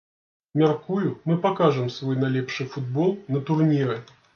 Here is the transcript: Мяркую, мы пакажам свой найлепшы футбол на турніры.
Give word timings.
Мяркую, 0.61 1.11
мы 1.27 1.37
пакажам 1.45 1.95
свой 1.99 2.19
найлепшы 2.25 2.69
футбол 2.73 3.17
на 3.37 3.49
турніры. 3.53 4.05